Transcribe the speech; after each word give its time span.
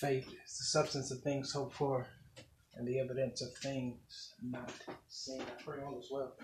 faith 0.00 0.26
is 0.26 0.58
the 0.58 0.64
substance 0.64 1.10
of 1.12 1.20
things 1.20 1.52
hoped 1.52 1.74
for 1.74 2.06
and 2.74 2.86
the 2.86 2.98
evidence 2.98 3.40
of 3.42 3.54
things 3.58 4.34
not 4.42 4.72
seen. 5.08 5.40
I 5.40 5.62
pray 5.62 5.82
all 5.82 6.00
is 6.00 6.08
well 6.10 6.34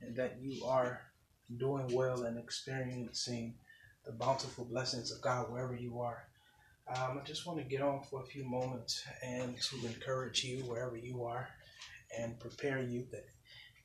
and 0.00 0.16
that 0.16 0.38
you 0.40 0.64
are 0.64 1.02
doing 1.58 1.94
well 1.94 2.22
and 2.22 2.38
experiencing 2.38 3.54
the 4.06 4.12
bountiful 4.12 4.64
blessings 4.64 5.12
of 5.12 5.20
God 5.20 5.52
wherever 5.52 5.74
you 5.74 6.00
are. 6.00 6.24
Um, 6.88 7.20
I 7.20 7.26
just 7.26 7.46
want 7.46 7.58
to 7.58 7.64
get 7.64 7.82
on 7.82 8.02
for 8.02 8.22
a 8.22 8.26
few 8.26 8.44
moments 8.44 9.04
and 9.22 9.60
to 9.60 9.86
encourage 9.86 10.42
you 10.42 10.62
wherever 10.64 10.96
you 10.96 11.24
are 11.24 11.46
and 12.18 12.40
prepare 12.40 12.80
you 12.80 13.06
that 13.12 13.26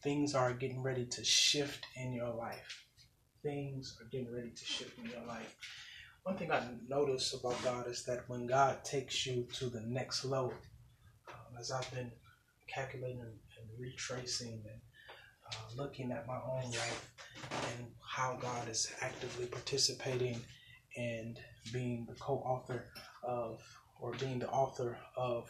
things 0.02 0.34
are 0.34 0.54
getting 0.54 0.82
ready 0.82 1.06
to 1.08 1.24
shift 1.26 1.86
in 1.98 2.14
your 2.14 2.34
life. 2.34 2.86
Things 3.42 3.98
are 4.00 4.06
getting 4.06 4.34
ready 4.34 4.52
to 4.52 4.66
shift 4.66 4.98
in 4.98 5.06
your 5.08 5.26
life. 5.28 5.58
One 6.24 6.38
thing 6.38 6.52
I 6.54 6.64
notice 6.88 7.34
about 7.34 7.62
God 7.64 7.88
is 7.88 8.06
that 8.06 8.30
when 8.30 8.48
God 8.48 8.84
takes 8.86 9.26
you 9.26 9.46
to 9.56 9.66
the 9.66 9.82
next 9.82 10.24
level, 10.24 10.54
um, 11.28 11.57
as 11.60 11.70
I've 11.70 11.92
been 11.93 12.11
calculating 12.66 13.20
and 13.20 13.34
retracing 13.78 14.64
and 14.66 14.82
uh, 15.52 15.56
looking 15.75 16.14
at 16.14 16.25
my 16.25 16.38
own 16.38 16.71
life 16.71 17.14
and 17.52 17.88
how 18.00 18.38
God 18.42 18.70
is 18.70 18.89
actively 19.02 19.47
participating 19.47 20.39
and 20.96 21.38
being 21.74 22.06
the 22.07 22.16
co-author 22.16 22.86
of 23.24 23.61
or 24.00 24.14
being 24.14 24.39
the 24.39 24.50
author 24.50 24.97
of 25.18 25.50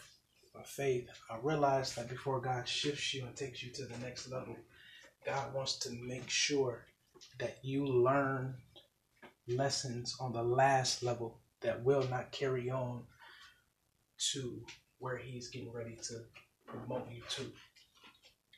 faith, 0.66 1.08
I 1.30 1.38
realized 1.44 1.96
that 1.98 2.10
before 2.10 2.42
God 2.42 2.68
shifts 2.68 3.14
you 3.14 3.26
and 3.26 3.36
takes 3.36 3.62
you 3.62 3.72
to 3.74 3.86
the 3.86 3.98
next 4.00 4.32
level, 4.32 4.56
God 5.24 5.54
wants 5.54 5.78
to 5.80 5.92
make 5.92 6.30
sure 6.30 6.86
that 7.40 7.58
you 7.62 7.86
learn 7.86 8.56
lessons 9.48 10.16
on 10.20 10.34
the 10.34 10.44
last 10.44 11.04
level 11.04 11.40
that 11.62 11.84
will 11.84 12.08
not 12.10 12.32
carry 12.32 12.70
on 12.70 13.04
to 14.34 14.66
where 15.00 15.18
He's 15.18 15.50
getting 15.50 15.72
ready 15.72 15.98
to 16.08 16.22
promote 16.66 17.10
you 17.12 17.22
to. 17.32 17.52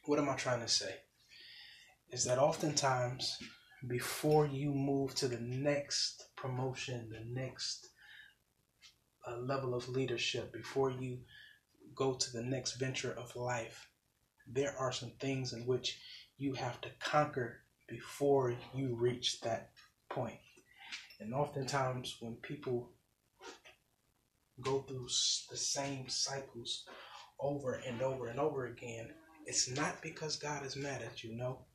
What 0.05 0.19
am 0.19 0.29
I 0.29 0.35
trying 0.35 0.61
to 0.61 0.67
say? 0.67 0.93
Is 2.11 2.25
that 2.25 2.37
oftentimes 2.37 3.37
before 3.87 4.45
you 4.45 4.71
move 4.71 5.15
to 5.15 5.27
the 5.27 5.39
next 5.39 6.25
promotion, 6.35 7.09
the 7.09 7.25
next 7.41 7.87
uh, 9.27 9.37
level 9.37 9.73
of 9.73 9.89
leadership, 9.89 10.53
before 10.53 10.91
you 10.91 11.19
go 11.95 12.13
to 12.13 12.31
the 12.31 12.43
next 12.43 12.75
venture 12.75 13.13
of 13.13 13.35
life, 13.35 13.89
there 14.47 14.75
are 14.77 14.91
some 14.91 15.11
things 15.19 15.53
in 15.53 15.65
which 15.65 15.99
you 16.37 16.53
have 16.53 16.79
to 16.81 16.89
conquer 16.99 17.61
before 17.87 18.55
you 18.73 18.95
reach 18.95 19.41
that 19.41 19.71
point. 20.09 20.39
And 21.19 21.33
oftentimes, 21.33 22.17
when 22.19 22.35
people 22.35 22.91
go 24.61 24.81
through 24.81 25.07
the 25.49 25.57
same 25.57 26.09
cycles 26.09 26.83
over 27.39 27.81
and 27.87 28.01
over 28.01 28.27
and 28.27 28.39
over 28.39 28.67
again, 28.67 29.09
it's 29.45 29.69
not 29.69 30.01
because 30.01 30.37
God 30.37 30.65
is 30.65 30.75
mad 30.75 31.01
at 31.01 31.23
you, 31.23 31.35
no. 31.35 31.65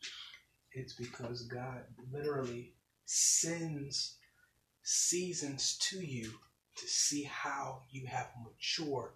It's 0.73 0.95
because 0.95 1.43
God 1.43 1.83
literally 2.13 2.75
sends 3.05 4.17
seasons 4.83 5.79
to 5.91 5.99
you 5.99 6.33
to 6.77 6.87
see 6.87 7.25
how 7.25 7.83
you 7.91 8.07
have 8.07 8.29
matured 8.43 9.13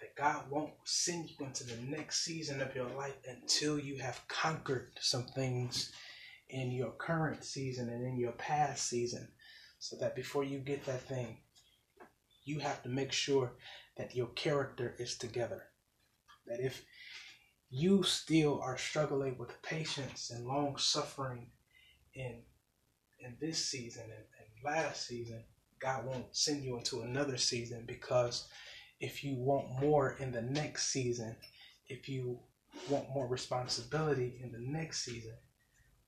that 0.00 0.16
God 0.16 0.50
won't 0.50 0.72
send 0.84 1.28
you 1.28 1.44
into 1.44 1.64
the 1.64 1.76
next 1.82 2.24
season 2.24 2.60
of 2.60 2.74
your 2.74 2.88
life 2.96 3.16
until 3.28 3.78
you 3.78 3.98
have 3.98 4.26
conquered 4.28 4.92
some 5.00 5.24
things 5.24 5.92
in 6.50 6.70
your 6.70 6.92
current 6.92 7.44
season 7.44 7.88
and 7.88 8.04
in 8.06 8.16
your 8.16 8.32
past 8.32 8.88
season. 8.88 9.28
So 9.78 9.96
that 10.00 10.14
before 10.14 10.44
you 10.44 10.58
get 10.58 10.84
that 10.86 11.02
thing, 11.02 11.38
you 12.44 12.58
have 12.58 12.82
to 12.82 12.88
make 12.88 13.12
sure 13.12 13.52
that 13.96 14.14
your 14.14 14.28
character 14.28 14.94
is 14.98 15.16
together. 15.16 15.64
That 16.46 16.60
if 16.60 16.84
you 17.70 18.02
still 18.02 18.60
are 18.62 18.76
struggling 18.76 19.38
with 19.38 19.62
patience 19.62 20.30
and 20.30 20.46
long 20.46 20.76
suffering 20.76 21.50
in 22.14 22.42
in 23.20 23.36
this 23.40 23.64
season 23.64 24.04
and, 24.04 24.12
and 24.12 24.74
last 24.74 25.06
season, 25.06 25.44
God 25.78 26.06
won't 26.06 26.34
send 26.34 26.64
you 26.64 26.78
into 26.78 27.02
another 27.02 27.36
season 27.36 27.84
because 27.86 28.48
if 28.98 29.22
you 29.22 29.36
want 29.36 29.80
more 29.80 30.16
in 30.18 30.32
the 30.32 30.42
next 30.42 30.88
season, 30.88 31.36
if 31.88 32.08
you 32.08 32.38
want 32.88 33.08
more 33.14 33.26
responsibility 33.26 34.40
in 34.42 34.52
the 34.52 34.58
next 34.58 35.04
season, 35.04 35.34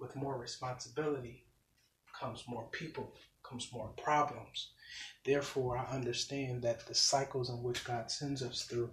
with 0.02 0.16
more 0.16 0.36
responsibility 0.36 1.44
comes 2.18 2.42
more 2.48 2.68
people, 2.72 3.14
comes 3.42 3.68
more 3.72 3.90
problems. 4.02 4.72
Therefore, 5.24 5.78
I 5.78 5.94
understand 5.94 6.62
that 6.62 6.86
the 6.86 6.94
cycles 6.94 7.48
in 7.48 7.62
which 7.62 7.84
God 7.84 8.10
sends 8.10 8.42
us 8.42 8.62
through, 8.64 8.90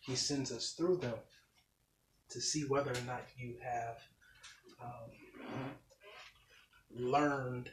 He 0.00 0.16
sends 0.16 0.50
us 0.50 0.72
through 0.72 0.96
them 0.96 1.18
to 2.30 2.40
see 2.40 2.62
whether 2.62 2.90
or 2.90 3.06
not 3.06 3.22
you 3.36 3.56
have 3.62 3.98
um, 4.82 5.70
learned 6.90 7.70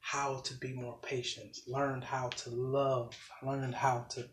how 0.00 0.40
to 0.40 0.54
be 0.54 0.72
more 0.72 0.98
patient, 1.02 1.56
learned 1.66 2.04
how 2.04 2.28
to 2.28 2.50
love, 2.50 3.16
learned 3.42 3.74
how 3.74 4.06
to 4.10 4.28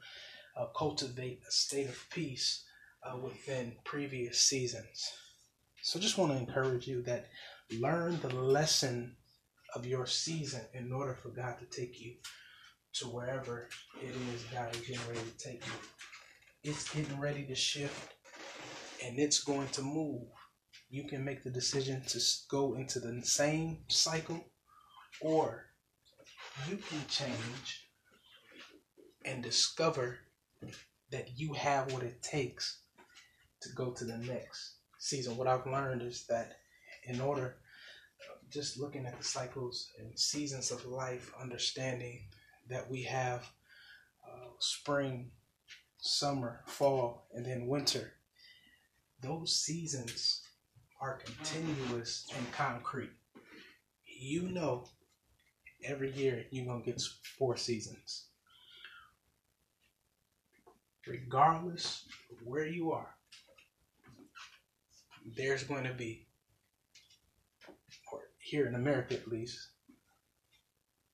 uh, 0.57 0.65
cultivate 0.75 1.39
a 1.47 1.51
state 1.51 1.87
of 1.87 2.09
peace 2.09 2.63
uh, 3.03 3.15
within 3.15 3.73
previous 3.85 4.39
seasons. 4.39 5.13
So, 5.83 5.97
I 5.97 6.01
just 6.01 6.17
want 6.17 6.31
to 6.31 6.37
encourage 6.37 6.87
you 6.87 7.01
that 7.03 7.27
learn 7.79 8.19
the 8.21 8.33
lesson 8.35 9.15
of 9.75 9.85
your 9.85 10.05
season 10.05 10.61
in 10.73 10.91
order 10.91 11.13
for 11.13 11.29
God 11.29 11.55
to 11.59 11.65
take 11.65 12.01
you 12.01 12.15
to 12.93 13.05
wherever 13.05 13.69
it 14.01 14.15
is 14.33 14.43
God 14.53 14.75
is 14.75 14.81
getting 14.81 15.07
ready 15.07 15.21
to 15.21 15.37
take 15.37 15.65
you. 15.65 15.73
It's 16.63 16.93
getting 16.93 17.19
ready 17.19 17.43
to 17.45 17.55
shift 17.55 18.13
and 19.03 19.17
it's 19.17 19.43
going 19.43 19.69
to 19.69 19.81
move. 19.81 20.23
You 20.89 21.05
can 21.05 21.23
make 21.23 21.43
the 21.43 21.49
decision 21.49 22.01
to 22.07 22.19
go 22.49 22.73
into 22.73 22.99
the 22.99 23.21
same 23.23 23.79
cycle 23.87 24.45
or 25.21 25.67
you 26.69 26.77
can 26.77 26.99
change 27.07 27.87
and 29.25 29.41
discover 29.41 30.19
that 31.11 31.29
you 31.37 31.53
have 31.53 31.91
what 31.93 32.03
it 32.03 32.21
takes 32.21 32.79
to 33.61 33.69
go 33.73 33.91
to 33.91 34.05
the 34.05 34.17
next 34.17 34.75
season. 34.99 35.37
What 35.37 35.47
I've 35.47 35.65
learned 35.65 36.01
is 36.01 36.25
that 36.27 36.57
in 37.05 37.21
order, 37.21 37.57
just 38.51 38.79
looking 38.79 39.05
at 39.05 39.17
the 39.17 39.23
cycles 39.23 39.89
and 39.99 40.17
seasons 40.17 40.71
of 40.71 40.85
life, 40.85 41.31
understanding 41.39 42.23
that 42.69 42.89
we 42.89 43.03
have 43.03 43.49
uh, 44.27 44.49
spring, 44.59 45.31
summer, 45.99 46.61
fall, 46.65 47.27
and 47.33 47.45
then 47.45 47.67
winter, 47.67 48.13
those 49.21 49.55
seasons 49.55 50.41
are 50.99 51.19
continuous 51.23 52.27
and 52.37 52.51
concrete. 52.51 53.11
You 54.05 54.49
know, 54.49 54.85
every 55.83 56.11
year 56.11 56.45
you're 56.51 56.65
going 56.65 56.83
to 56.83 56.91
get 56.91 57.01
four 57.37 57.57
seasons 57.57 58.25
regardless 61.07 62.05
of 62.31 62.45
where 62.45 62.65
you 62.65 62.91
are, 62.91 63.15
there's 65.35 65.63
going 65.63 65.83
to 65.83 65.93
be, 65.93 66.27
here 68.41 68.67
in 68.67 68.75
America 68.75 69.13
at 69.13 69.27
least, 69.27 69.69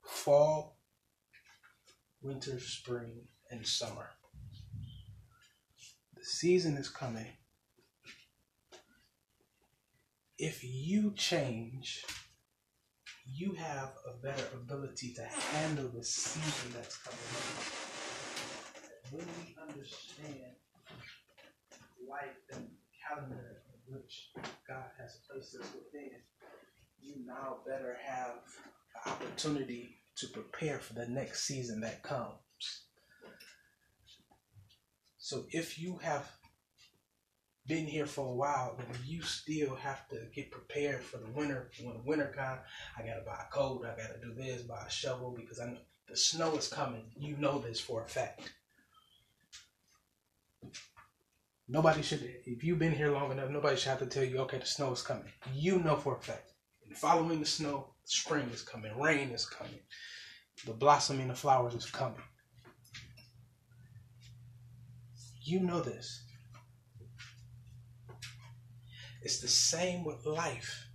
fall, 0.02 0.78
winter, 2.22 2.58
spring, 2.58 3.28
and 3.50 3.66
summer. 3.66 4.10
The 6.16 6.24
season 6.24 6.76
is 6.76 6.88
coming. 6.88 7.26
If 10.38 10.62
you 10.62 11.12
change, 11.16 12.04
you 13.26 13.52
have 13.54 13.92
a 14.08 14.16
better 14.22 14.44
ability 14.54 15.14
to 15.14 15.22
handle 15.22 15.88
the 15.88 16.04
season 16.04 16.72
that's 16.74 16.96
coming 16.96 17.18
up 17.34 17.78
when 19.10 19.26
we 19.40 19.56
understand 19.60 20.54
life 22.08 22.38
and 22.52 22.64
the 22.64 22.96
calendar 23.06 23.62
in 23.72 23.94
which 23.94 24.30
God 24.66 24.90
has 24.98 25.18
placed 25.28 25.54
us 25.56 25.66
within, 25.74 26.10
you 27.02 27.14
now 27.26 27.58
better 27.66 27.96
have 28.04 28.34
the 28.94 29.10
opportunity 29.10 29.96
to 30.16 30.26
prepare 30.28 30.78
for 30.78 30.94
the 30.94 31.06
next 31.06 31.44
season 31.44 31.80
that 31.80 32.02
comes. 32.02 32.34
So 35.18 35.44
if 35.50 35.78
you 35.78 35.98
have 35.98 36.30
been 37.66 37.86
here 37.86 38.06
for 38.06 38.26
a 38.26 38.34
while, 38.34 38.76
then 38.78 38.86
you 39.04 39.20
still 39.20 39.74
have 39.76 40.08
to 40.08 40.16
get 40.34 40.50
prepared 40.50 41.02
for 41.02 41.18
the 41.18 41.30
winter. 41.30 41.70
When 41.82 41.94
the 41.94 42.02
winter 42.02 42.32
comes, 42.34 42.60
I 42.96 43.02
gotta 43.02 43.22
buy 43.26 43.44
a 43.46 43.52
coat, 43.52 43.84
I 43.84 43.90
gotta 43.90 44.18
do 44.20 44.32
this, 44.34 44.62
buy 44.62 44.84
a 44.86 44.90
shovel 44.90 45.34
because 45.38 45.60
I 45.60 45.66
know 45.66 45.78
the 46.08 46.16
snow 46.16 46.56
is 46.56 46.68
coming. 46.68 47.04
You 47.18 47.36
know 47.36 47.58
this 47.58 47.78
for 47.78 48.02
a 48.02 48.08
fact. 48.08 48.50
Nobody 51.68 52.00
should, 52.00 52.22
if 52.46 52.64
you've 52.64 52.78
been 52.78 52.94
here 52.94 53.10
long 53.12 53.30
enough, 53.30 53.50
nobody 53.50 53.76
should 53.76 53.90
have 53.90 53.98
to 53.98 54.06
tell 54.06 54.24
you, 54.24 54.38
okay, 54.38 54.58
the 54.58 54.64
snow 54.64 54.92
is 54.92 55.02
coming. 55.02 55.30
You 55.54 55.78
know 55.80 55.96
for 55.96 56.16
a 56.16 56.20
fact. 56.20 56.54
And 56.88 56.96
following 56.96 57.40
the 57.40 57.46
snow, 57.46 57.88
spring 58.04 58.48
is 58.52 58.62
coming, 58.62 58.98
rain 58.98 59.30
is 59.30 59.46
coming. 59.46 59.80
the 60.66 60.72
blossoming 60.72 61.30
of 61.30 61.38
flowers 61.38 61.74
is 61.74 61.86
coming. 61.86 62.22
You 65.42 65.60
know 65.60 65.80
this. 65.80 66.24
It's 69.22 69.40
the 69.40 69.48
same 69.48 70.04
with 70.04 70.26
life. 70.26 70.86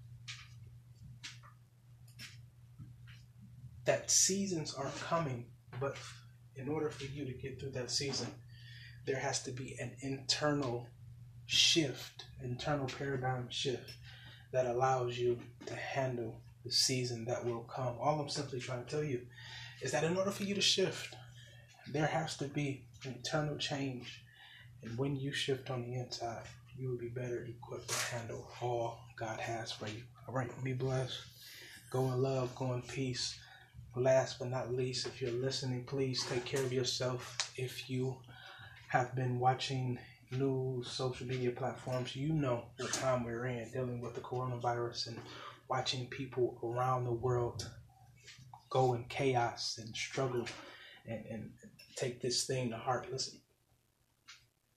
That 3.86 4.10
seasons 4.10 4.74
are 4.74 4.92
coming, 5.08 5.46
but 5.80 5.98
in 6.56 6.70
order 6.70 6.90
for 6.90 7.06
you 7.06 7.26
to 7.26 7.34
get 7.34 7.60
through 7.60 7.72
that 7.72 7.92
season, 7.92 8.28
there 9.06 9.20
has 9.20 9.44
to 9.44 9.52
be 9.52 9.76
an 9.80 9.92
internal 10.02 10.88
shift, 11.46 12.26
internal 12.42 12.88
paradigm 12.88 13.48
shift 13.50 13.92
that 14.54 14.68
allows 14.68 15.18
you 15.18 15.38
to 15.66 15.76
handle 15.76 16.40
the 16.64 16.72
season 16.72 17.26
that 17.26 17.44
will 17.44 17.62
come. 17.64 17.96
All 18.00 18.22
I'm 18.22 18.30
simply 18.30 18.60
trying 18.60 18.86
to 18.86 18.90
tell 18.90 19.04
you 19.04 19.22
is 19.82 19.92
that 19.92 20.06
in 20.06 20.16
order 20.16 20.32
for 20.32 20.44
you 20.44 20.56
to 20.56 20.62
shift, 20.62 21.16
there 21.92 22.06
has 22.06 22.38
to 22.38 22.46
be 22.46 22.86
an 23.04 23.16
internal 23.16 23.58
change. 23.58 24.24
And 24.84 24.98
when 24.98 25.16
you 25.16 25.34
shift 25.34 25.70
on 25.70 25.82
the 25.82 25.96
inside, 25.96 26.44
you 26.78 26.90
will 26.90 26.98
be 26.98 27.10
better 27.10 27.46
equipped 27.46 27.90
to 27.90 28.16
handle 28.16 28.48
all 28.62 29.00
God 29.18 29.40
has 29.40 29.72
for 29.72 29.88
you. 29.88 30.04
All 30.28 30.34
right, 30.34 30.50
be 30.64 30.74
blessed. 30.74 31.20
Go 31.92 32.12
in 32.12 32.22
love, 32.22 32.56
go 32.56 32.74
in 32.74 32.82
peace. 32.84 33.38
Last 33.96 34.40
but 34.40 34.50
not 34.50 34.74
least, 34.74 35.06
if 35.06 35.22
you're 35.22 35.32
listening, 35.32 35.84
please 35.84 36.26
take 36.26 36.46
care 36.46 36.64
of 36.64 36.74
yourself. 36.74 37.52
If 37.58 37.90
you 37.90 38.18
have 38.88 39.16
been 39.16 39.40
watching 39.40 40.00
news, 40.38 40.88
social 40.90 41.28
media 41.28 41.52
platforms, 41.52 42.16
you 42.16 42.34
know 42.34 42.66
what 42.78 42.94
time 42.94 43.24
we're 43.24 43.46
in 43.46 43.72
dealing 43.72 44.02
with 44.02 44.14
the 44.16 44.22
coronavirus 44.22 45.08
and 45.08 45.20
watching 45.70 46.08
people 46.08 46.60
around 46.64 47.06
the 47.06 47.12
world 47.12 47.70
go 48.70 48.94
in 48.94 49.04
chaos 49.06 49.80
and 49.82 49.96
struggle 49.96 50.46
and, 51.08 51.24
and 51.30 51.52
take 51.96 52.22
this 52.22 52.46
thing 52.46 52.70
to 52.70 52.78
heart. 52.78 53.08
Listen, 53.12 53.40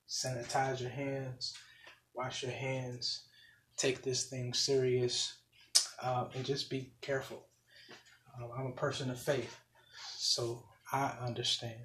sanitize 0.08 0.80
your 0.80 0.90
hands, 0.90 1.54
wash 2.14 2.42
your 2.42 2.52
hands, 2.52 3.26
take 3.76 4.02
this 4.02 4.24
thing 4.24 4.52
serious, 4.52 5.38
uh, 6.02 6.26
and 6.34 6.44
just 6.44 6.70
be 6.70 6.92
careful. 7.00 7.46
Uh, 8.38 8.48
I'm 8.58 8.66
a 8.66 8.72
person 8.72 9.10
of 9.10 9.18
faith, 9.18 9.56
so 10.18 10.64
I 10.92 11.14
understand 11.20 11.80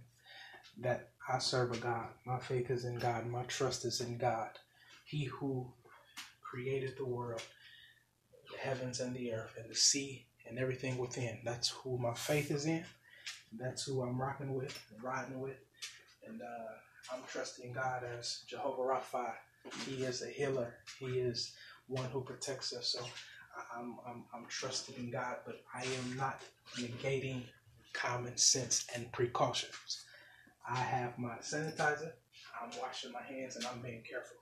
that 0.79 1.10
I 1.33 1.39
serve 1.39 1.71
a 1.71 1.77
God. 1.77 2.07
My 2.25 2.39
faith 2.39 2.69
is 2.69 2.83
in 2.83 2.99
God. 2.99 3.25
My 3.25 3.43
trust 3.43 3.85
is 3.85 4.01
in 4.01 4.17
God. 4.17 4.49
He 5.05 5.23
who 5.25 5.65
created 6.41 6.95
the 6.97 7.05
world, 7.05 7.41
the 8.51 8.57
heavens 8.57 8.99
and 8.99 9.15
the 9.15 9.33
earth, 9.33 9.55
and 9.57 9.69
the 9.69 9.75
sea 9.75 10.25
and 10.47 10.59
everything 10.59 10.97
within. 10.97 11.39
That's 11.45 11.69
who 11.69 11.97
my 11.97 12.13
faith 12.13 12.51
is 12.51 12.65
in. 12.65 12.83
That's 13.57 13.85
who 13.85 14.01
I'm 14.01 14.19
rocking 14.19 14.53
with, 14.53 14.77
riding 15.01 15.39
with. 15.39 15.57
And 16.27 16.41
uh, 16.41 17.13
I'm 17.15 17.21
trusting 17.27 17.71
God 17.71 18.03
as 18.19 18.43
Jehovah 18.49 18.81
Rapha. 18.81 19.31
He 19.87 20.03
is 20.03 20.23
a 20.23 20.27
healer. 20.27 20.73
He 20.99 21.19
is 21.19 21.53
one 21.87 22.09
who 22.11 22.21
protects 22.21 22.73
us. 22.73 22.87
So 22.87 23.05
I'm, 23.73 23.95
I'm, 24.05 24.25
I'm 24.33 24.45
trusting 24.49 24.95
in 24.97 25.11
God, 25.11 25.37
but 25.45 25.61
I 25.73 25.83
am 25.83 26.17
not 26.17 26.41
negating 26.75 27.43
common 27.93 28.35
sense 28.35 28.85
and 28.93 29.09
precautions. 29.13 30.05
I 30.67 30.77
have 30.77 31.17
my 31.17 31.35
sanitizer, 31.41 32.11
I'm 32.61 32.69
washing 32.79 33.11
my 33.11 33.21
hands, 33.21 33.55
and 33.55 33.65
I'm 33.65 33.81
being 33.81 34.03
careful. 34.09 34.37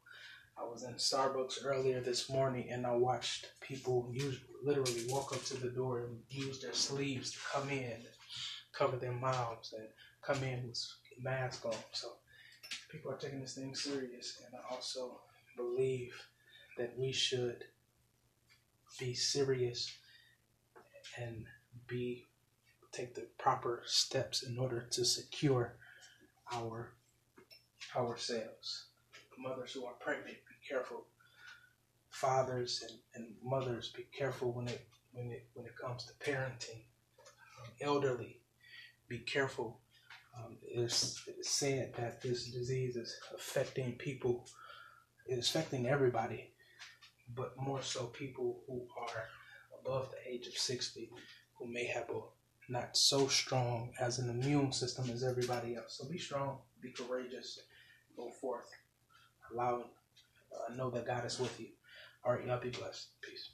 I 0.59 0.63
was 0.63 0.83
in 0.83 0.95
Starbucks 0.95 1.65
earlier 1.65 2.01
this 2.01 2.29
morning 2.29 2.67
and 2.69 2.85
I 2.85 2.91
watched 2.91 3.47
people 3.61 4.09
use 4.11 4.39
literally 4.61 5.05
walk 5.07 5.31
up 5.31 5.43
to 5.45 5.57
the 5.57 5.69
door 5.69 6.01
and 6.01 6.19
use 6.29 6.59
their 6.61 6.73
sleeves 6.73 7.31
to 7.31 7.37
come 7.53 7.69
in, 7.69 7.95
cover 8.73 8.97
their 8.97 9.13
mouths, 9.13 9.73
and 9.77 9.87
come 10.21 10.43
in 10.43 10.67
with 10.67 10.85
masks 11.21 11.63
on. 11.63 11.73
So 11.93 12.09
people 12.91 13.09
are 13.09 13.17
taking 13.17 13.39
this 13.39 13.55
thing 13.55 13.73
serious, 13.73 14.41
and 14.45 14.53
I 14.53 14.73
also 14.73 15.21
believe 15.55 16.13
that 16.77 16.93
we 16.97 17.13
should 17.13 17.63
be 18.99 19.13
serious 19.13 19.89
and 21.17 21.45
be 21.87 22.25
take 22.91 23.15
the 23.15 23.27
proper 23.37 23.83
steps 23.85 24.43
in 24.43 24.57
order 24.57 24.87
to 24.91 25.05
secure 25.05 25.77
our 26.53 26.93
ourselves. 27.95 28.87
Mothers 29.37 29.71
who 29.71 29.85
are 29.85 29.93
pregnant, 29.93 30.37
be 30.47 30.67
careful. 30.67 31.05
Fathers 32.09 32.83
and, 32.87 32.99
and 33.15 33.35
mothers, 33.43 33.93
be 33.95 34.03
careful 34.17 34.51
when 34.51 34.67
it 34.67 34.85
when 35.13 35.31
it 35.31 35.47
when 35.53 35.65
it 35.65 35.77
comes 35.77 36.05
to 36.05 36.13
parenting. 36.31 36.83
Um, 37.59 37.71
elderly, 37.81 38.41
be 39.07 39.19
careful. 39.19 39.79
Um, 40.37 40.57
it's, 40.61 41.23
it's 41.27 41.49
said 41.49 41.93
that 41.97 42.21
this 42.21 42.51
disease 42.51 42.95
is 42.95 43.15
affecting 43.35 43.93
people. 43.93 44.47
It's 45.25 45.49
affecting 45.49 45.87
everybody, 45.87 46.53
but 47.35 47.53
more 47.57 47.81
so 47.81 48.05
people 48.05 48.61
who 48.67 48.87
are 48.99 49.23
above 49.79 50.11
the 50.11 50.31
age 50.31 50.47
of 50.47 50.53
sixty, 50.53 51.09
who 51.57 51.67
may 51.67 51.85
have 51.85 52.09
a 52.09 52.21
not 52.69 52.95
so 52.95 53.27
strong 53.27 53.91
as 53.99 54.19
an 54.19 54.29
immune 54.29 54.71
system 54.71 55.09
as 55.09 55.23
everybody 55.23 55.75
else. 55.75 55.97
So 55.97 56.07
be 56.07 56.17
strong, 56.17 56.59
be 56.81 56.91
courageous, 56.91 57.59
go 58.15 58.31
forth, 58.39 58.69
allow, 59.51 59.85
uh, 60.53 60.75
know 60.75 60.89
that 60.91 61.07
God 61.07 61.25
is 61.25 61.39
with 61.39 61.59
you. 61.59 61.67
All 62.23 62.33
right, 62.33 62.45
y'all 62.45 62.59
be 62.59 62.69
blessed. 62.69 63.07
Peace. 63.21 63.49